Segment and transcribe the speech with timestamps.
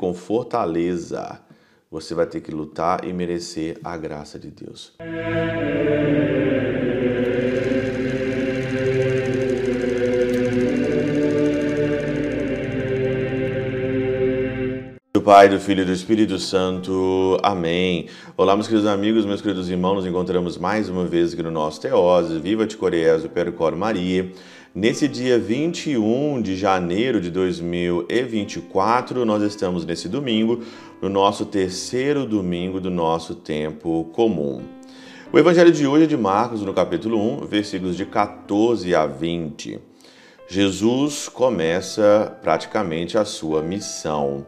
[0.00, 1.42] com fortaleza.
[1.90, 4.94] Você vai ter que lutar e merecer a graça de Deus.
[15.12, 17.36] Do Pai, do Filho e do Espírito Santo.
[17.42, 18.06] Amém.
[18.38, 21.78] Olá, meus queridos amigos, meus queridos irmãos, nos encontramos mais uma vez aqui no nosso
[21.78, 22.38] Teose.
[22.38, 24.32] Viva de Coreia, Percor Maria.
[24.72, 30.60] Nesse dia 21 de janeiro de 2024, nós estamos nesse domingo,
[31.02, 34.62] no nosso terceiro domingo do nosso tempo comum.
[35.32, 39.80] O evangelho de hoje é de Marcos, no capítulo 1, versículos de 14 a 20.
[40.46, 44.46] Jesus começa praticamente a sua missão.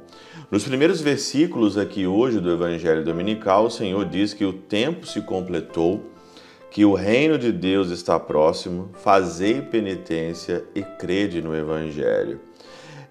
[0.53, 5.21] Nos primeiros versículos aqui hoje do Evangelho Dominical, o Senhor diz que o tempo se
[5.21, 6.13] completou,
[6.73, 12.41] que o reino de Deus está próximo, fazei penitência e crede no Evangelho.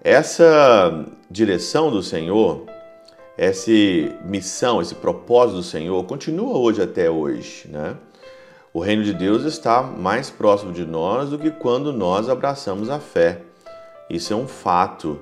[0.02, 2.66] Essa direção do Senhor,
[3.38, 3.70] essa
[4.24, 7.96] missão, esse propósito do Senhor continua hoje até hoje, né?
[8.74, 12.98] O reino de Deus está mais próximo de nós do que quando nós abraçamos a
[12.98, 13.42] fé.
[14.10, 15.20] Isso é um fato.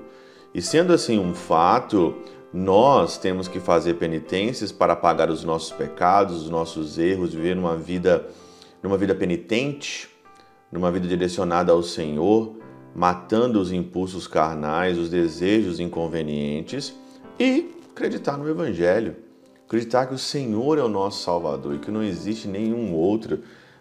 [0.55, 2.15] E sendo assim um fato,
[2.53, 7.77] nós temos que fazer penitências para pagar os nossos pecados, os nossos erros, viver numa
[7.77, 8.27] vida,
[8.83, 10.09] numa vida penitente,
[10.71, 12.57] numa vida direcionada ao Senhor,
[12.95, 16.93] matando os impulsos carnais, os desejos inconvenientes
[17.39, 19.17] e acreditar no Evangelho.
[19.65, 23.41] Acreditar que o Senhor é o nosso Salvador e que não existe nenhum outro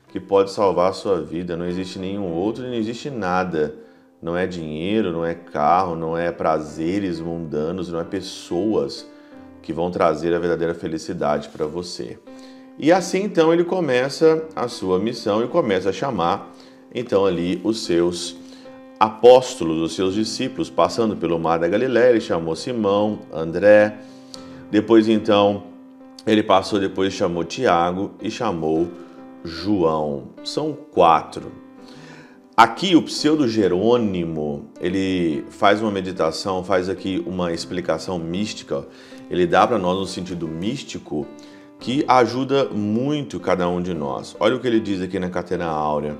[0.10, 3.76] que pode salvar a sua vida, não existe nenhum outro não existe nada
[4.22, 9.08] não é dinheiro, não é carro, não é prazeres mundanos, não é pessoas
[9.62, 12.18] que vão trazer a verdadeira felicidade para você.
[12.78, 16.54] E assim então ele começa a sua missão e começa a chamar
[16.94, 18.38] então ali os seus
[19.00, 23.98] apóstolos, os seus discípulos, passando pelo mar da Galiléia, ele chamou Simão, André,
[24.70, 25.64] depois então
[26.28, 28.88] ele passou, depois chamou Tiago e chamou
[29.44, 30.30] João.
[30.44, 31.52] São quatro.
[32.60, 38.86] Aqui o pseudo Jerônimo, ele faz uma meditação, faz aqui uma explicação mística.
[39.32, 41.26] Ele dá para nós um sentido místico
[41.80, 44.36] que ajuda muito cada um de nós.
[44.42, 46.18] Olha o que ele diz aqui na Catena Áurea.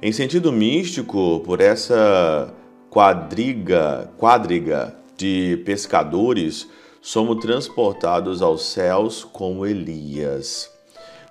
[0.00, 2.54] Em sentido místico, por essa
[2.88, 6.68] quadriga, quadriga de pescadores,
[7.02, 10.72] somos transportados aos céus como Elias.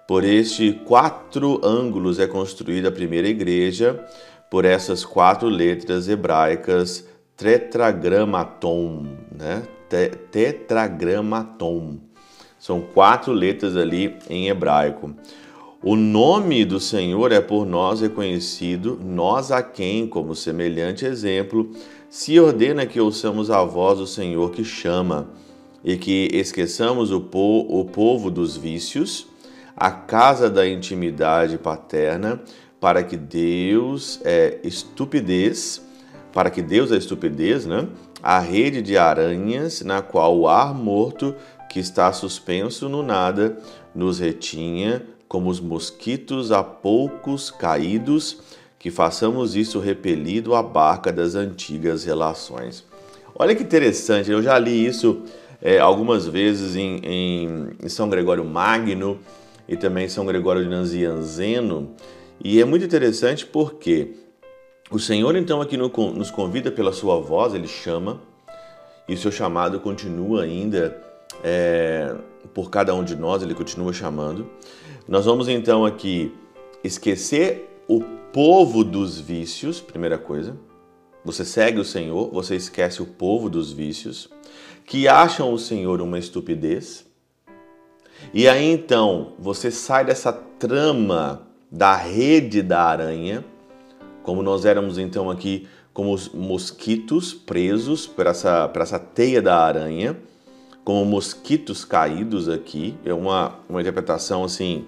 [0.06, 4.06] Por este quatro ângulos é construída a primeira igreja,
[4.53, 9.64] por essas quatro letras hebraicas tetragramaton, né?
[10.30, 11.97] Tetragramaton.
[12.59, 15.16] São quatro letras ali em hebraico.
[15.81, 21.72] O nome do Senhor é por nós reconhecido, nós a quem, como semelhante exemplo,
[22.08, 25.30] se ordena que ouçamos a voz do Senhor que chama
[25.84, 29.25] e que esqueçamos o, po o povo dos vícios,
[29.75, 32.40] a casa da intimidade paterna
[32.83, 35.81] para que Deus é estupidez,
[36.33, 37.88] para que Deus é estupidez, né?
[38.21, 41.33] A rede de aranhas na qual o ar morto
[41.69, 43.57] que está suspenso no nada
[43.95, 48.41] nos retinha, como os mosquitos a poucos caídos,
[48.77, 52.83] que façamos isso repelido à barca das antigas relações.
[53.33, 55.21] Olha que interessante, eu já li isso
[55.61, 59.19] é, algumas vezes em, em, em São Gregório Magno
[59.69, 61.95] e também São Gregório de Nazianzeno,
[62.41, 64.16] e é muito interessante porque
[64.91, 68.21] o Senhor, então, aqui nos convida pela sua voz, ele chama,
[69.07, 70.95] e o seu chamado continua ainda
[71.44, 72.16] é,
[72.53, 74.47] por cada um de nós, ele continua chamando.
[75.07, 76.31] Nós vamos então aqui
[76.83, 78.01] esquecer o
[78.31, 80.55] povo dos vícios, primeira coisa.
[81.25, 84.29] Você segue o Senhor, você esquece o povo dos vícios,
[84.85, 87.05] que acham o Senhor uma estupidez.
[88.33, 93.44] E aí então você sai dessa trama da rede da aranha,
[94.22, 99.57] como nós éramos então aqui como os mosquitos presos para essa, para essa teia da
[99.57, 100.16] aranha,
[100.83, 104.86] como mosquitos caídos aqui, é uma, uma interpretação assim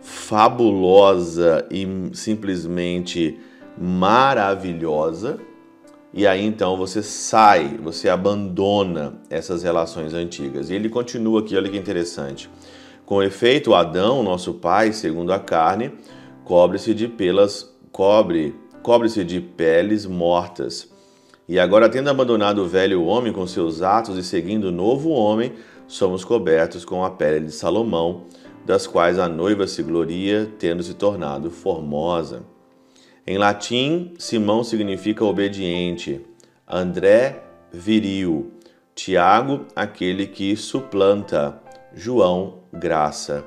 [0.00, 3.38] fabulosa e simplesmente
[3.76, 5.38] maravilhosa.
[6.14, 10.70] E aí então você sai, você abandona essas relações antigas.
[10.70, 12.48] E ele continua aqui, olha que interessante.
[13.04, 15.92] Com efeito, Adão, nosso pai, segundo a carne,
[16.50, 20.90] cobre-se de pelas cobre, cobre-se de peles mortas.
[21.48, 25.52] E agora, tendo abandonado o velho homem com seus atos e seguindo o novo homem,
[25.86, 28.24] somos cobertos com a pele de Salomão,
[28.66, 32.42] das quais a noiva se gloria, tendo se tornado formosa.
[33.24, 36.20] Em latim, Simão significa obediente,
[36.66, 38.50] André, viril,
[38.92, 41.62] Tiago, aquele que suplanta,
[41.94, 43.44] João, graça.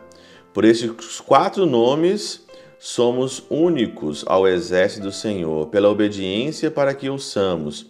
[0.53, 2.42] Por esses quatro nomes,
[2.85, 7.85] somos únicos ao exército do Senhor, pela obediência para que ouçamos,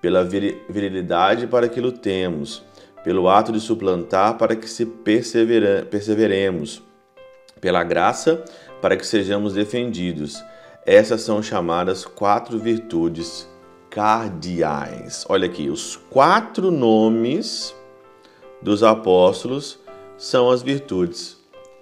[0.00, 2.64] pela virilidade para que lutemos,
[3.04, 6.82] pelo ato de suplantar para que se perseveremos,
[7.60, 8.42] pela graça
[8.80, 10.42] para que sejamos defendidos.
[10.86, 13.46] Essas são chamadas quatro virtudes
[13.90, 15.26] cardeais.
[15.28, 17.76] Olha aqui, os quatro nomes
[18.62, 19.78] dos apóstolos
[20.16, 21.36] são as virtudes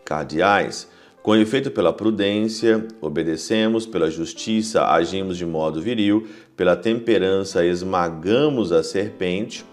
[0.05, 0.95] cardeais.
[1.26, 8.84] Com efeito, pela prudência, obedecemos, pela justiça, agimos de modo viril, pela temperança, esmagamos a
[8.84, 9.64] serpente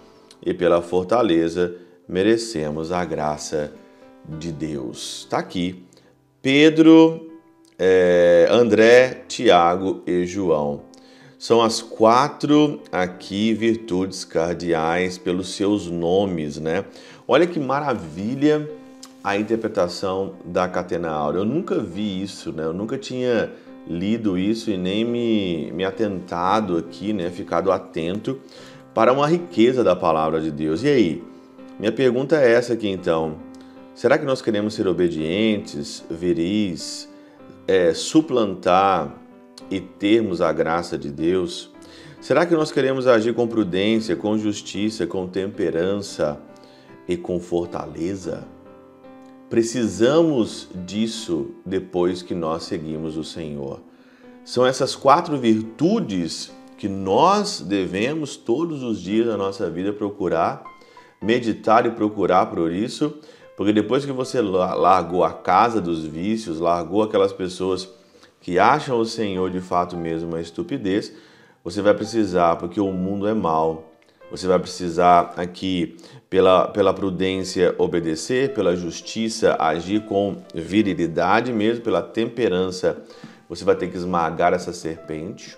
[0.44, 1.75] e pela fortaleza,
[2.09, 3.71] merecemos a graça
[4.27, 5.19] de Deus.
[5.19, 5.85] Está aqui.
[6.41, 7.31] Pedro,
[7.77, 10.81] é, André, Tiago e João.
[11.38, 16.83] São as quatro aqui virtudes cardeais pelos seus nomes, né?
[17.27, 18.67] Olha que maravilha
[19.23, 21.39] a interpretação da catena áurea.
[21.39, 22.65] Eu nunca vi isso, né?
[22.65, 23.51] Eu nunca tinha
[23.87, 27.29] lido isso e nem me, me atentado aqui, né?
[27.29, 28.39] Ficado atento
[28.93, 30.83] para uma riqueza da palavra de Deus.
[30.83, 31.23] E aí?
[31.79, 33.37] Minha pergunta é essa aqui então.
[33.95, 37.09] Será que nós queremos ser obedientes, viris,
[37.67, 39.15] é, suplantar
[39.71, 41.71] e termos a graça de Deus?
[42.19, 46.39] Será que nós queremos agir com prudência, com justiça, com temperança
[47.07, 48.45] e com fortaleza?
[49.53, 53.81] Precisamos disso depois que nós seguimos o Senhor.
[54.44, 60.63] São essas quatro virtudes que nós devemos todos os dias da nossa vida procurar,
[61.21, 63.13] meditar e procurar por isso,
[63.55, 67.88] porque depois que você largou a casa dos vícios, largou aquelas pessoas
[68.41, 71.13] que acham o Senhor de fato mesmo uma estupidez,
[71.63, 73.93] você vai precisar, porque o mundo é mau,
[74.33, 75.95] você vai precisar aqui,
[76.27, 83.00] pela, pela prudência, obedecer, pela justiça, agir com virilidade mesmo, pela temperança.
[83.47, 85.56] Você vai ter que esmagar essa serpente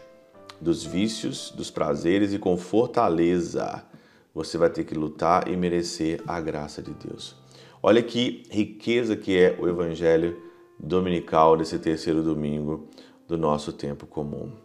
[0.59, 3.81] dos vícios, dos prazeres e com fortaleza.
[4.33, 7.33] Você vai ter que lutar e merecer a graça de Deus.
[7.81, 10.37] Olha que riqueza que é o Evangelho
[10.77, 12.89] dominical desse terceiro domingo
[13.25, 14.64] do nosso tempo comum.